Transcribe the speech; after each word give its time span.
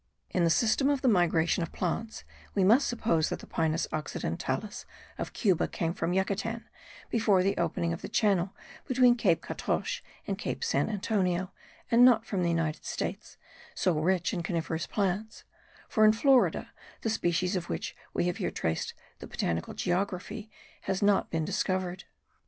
In 0.31 0.43
the 0.43 0.49
system 0.49 0.89
of 0.89 1.03
the 1.03 1.07
migration 1.07 1.61
of 1.61 1.71
plants 1.71 2.23
we 2.55 2.63
must 2.63 2.87
suppose 2.87 3.29
that 3.29 3.37
the 3.37 3.45
Pinus 3.45 3.85
occidentalis 3.93 4.83
of 5.19 5.31
Cuba 5.33 5.67
came 5.67 5.93
from 5.93 6.11
Yucatan 6.11 6.67
before 7.11 7.43
the 7.43 7.55
opening 7.57 7.93
of 7.93 8.01
the 8.01 8.09
channel 8.09 8.55
between 8.87 9.13
Cape 9.15 9.43
Catoche 9.43 10.01
and 10.25 10.39
Cape 10.39 10.63
San 10.63 10.89
Antonio, 10.89 11.51
and 11.91 12.03
not 12.03 12.25
from 12.25 12.41
the 12.41 12.49
United 12.49 12.83
States, 12.83 13.37
so 13.75 13.93
rich 13.93 14.33
in 14.33 14.41
coniferous 14.41 14.87
plants; 14.87 15.43
for 15.87 16.03
in 16.03 16.13
Florida 16.13 16.71
the 17.03 17.09
species 17.11 17.55
of 17.55 17.69
which 17.69 17.95
we 18.11 18.25
have 18.25 18.37
here 18.37 18.49
traced 18.49 18.95
the 19.19 19.27
botanical 19.27 19.75
geography 19.75 20.49
has 20.85 21.03
not 21.03 21.29
been 21.29 21.45
discovered. 21.45 22.05